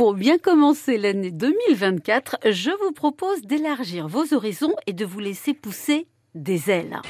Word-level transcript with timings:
Pour 0.00 0.14
bien 0.14 0.38
commencer 0.38 0.96
l'année 0.96 1.30
2024, 1.30 2.38
je 2.50 2.70
vous 2.82 2.92
propose 2.92 3.42
d'élargir 3.42 4.08
vos 4.08 4.32
horizons 4.32 4.72
et 4.86 4.94
de 4.94 5.04
vous 5.04 5.20
laisser 5.20 5.52
pousser 5.52 6.06
des 6.34 6.70
ailes. 6.70 7.02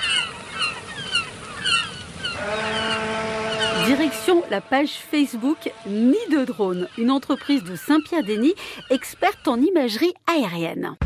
Direction 3.87 4.43
la 4.51 4.61
page 4.61 4.91
Facebook 5.09 5.73
Nid 5.87 6.17
de 6.33 6.45
Drone, 6.45 6.89
une 6.99 7.13
entreprise 7.13 7.63
de 7.63 7.77
Saint-Pierre-Denis 7.77 8.55
experte 8.91 9.47
en 9.47 9.61
imagerie 9.61 10.13
aérienne. 10.27 10.97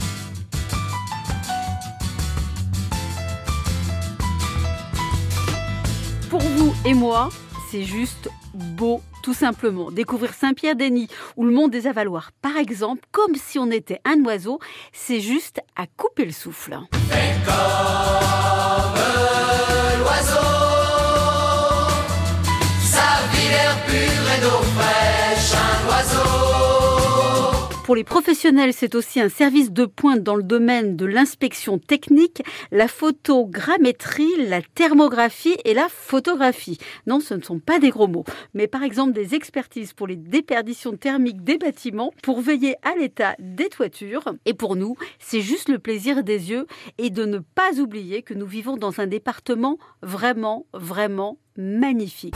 Pour 6.31 6.41
vous 6.41 6.73
et 6.87 6.95
moi, 6.95 7.29
c'est 7.71 7.85
juste 7.85 8.31
beau, 8.55 9.03
tout 9.25 9.33
simplement. 9.33 9.91
Découvrir 9.91 10.35
Saint-Pierre-Denis 10.35 11.09
ou 11.37 11.47
le 11.47 11.51
monde 11.51 11.71
des 11.71 11.87
Avaloirs, 11.87 12.31
par 12.43 12.59
exemple, 12.59 13.03
comme 13.11 13.35
si 13.35 13.59
on 13.59 13.71
était 13.71 14.01
un 14.05 14.23
oiseau, 14.23 14.59
c'est 14.93 15.21
juste 15.21 15.61
à 15.77 15.87
couper 15.87 16.27
le 16.27 16.31
souffle. 16.31 16.79
Pour 27.85 27.97
les 27.97 28.03
professionnels, 28.03 28.73
c'est 28.73 28.95
aussi 28.95 29.21
un 29.21 29.29
service 29.29 29.71
de 29.71 29.85
pointe 29.85 30.23
dans 30.23 30.37
le 30.37 30.43
domaine 30.43 30.97
de 30.97 31.05
l'inspection 31.05 31.79
technique, 31.79 32.43
la 32.73 32.89
photogrammétrie, 32.89 34.49
la 34.49 34.63
thermographie 34.63 35.59
et 35.67 35.75
la 35.75 35.89
photographie. 35.91 36.79
Non, 37.07 37.21
ce 37.21 37.35
ne 37.35 37.43
sont 37.43 37.59
pas 37.59 37.79
des 37.79 37.91
gros 37.91 38.09
mots, 38.09 38.25
mais 38.55 38.69
par 38.69 38.85
exemple 38.85 39.13
des 39.13 39.35
expertises 39.35 39.93
pour 39.93 40.07
les 40.07 40.17
déperditions 40.17 40.97
thermiques 40.97 41.45
des 41.45 41.59
bâtiments, 41.59 42.15
pour 42.23 42.41
veiller 42.41 42.77
à 42.85 42.97
l'état 42.99 43.37
des 43.39 43.69
toitures. 43.69 44.33
Et 44.47 44.55
pour 44.55 44.77
nous, 44.77 44.97
c'est 45.19 45.43
juste 45.43 45.69
le 45.69 45.79
plaisir 45.79 46.25
des 46.25 46.51
yeux 46.51 46.67
et 46.97 47.11
de 47.11 47.27
ne 47.27 47.39
pas 47.39 47.79
oublier 47.79 48.23
que 48.23 48.33
nous 48.33 48.47
vivons 48.47 48.79
dans 48.79 48.99
un 49.01 49.07
département 49.07 49.77
vraiment, 50.01 50.65
vraiment 50.73 51.37
magnifique. 51.59 52.35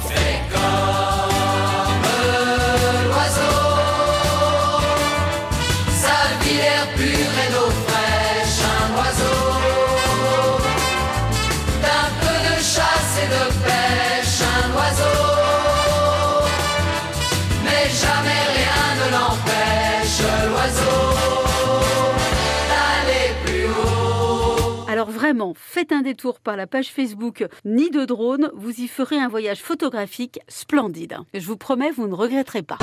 Faites 25.56 25.92
un 25.92 26.00
détour 26.00 26.40
par 26.40 26.56
la 26.56 26.66
page 26.66 26.90
Facebook 26.90 27.46
Nid 27.64 27.90
de 27.90 28.04
drone, 28.04 28.50
vous 28.54 28.80
y 28.80 28.88
ferez 28.88 29.18
un 29.18 29.28
voyage 29.28 29.60
photographique 29.60 30.40
splendide. 30.48 31.18
Je 31.34 31.46
vous 31.46 31.56
promets, 31.56 31.90
vous 31.90 32.08
ne 32.08 32.14
regretterez 32.14 32.62
pas. 32.62 32.78